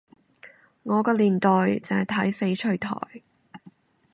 [0.81, 2.97] 我個年代淨係睇翡翠台